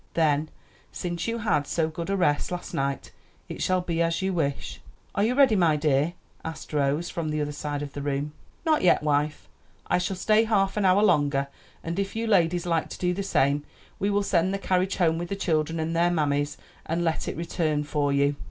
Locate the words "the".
7.29-7.39, 7.93-8.01, 13.13-13.21, 14.51-14.57, 15.29-15.35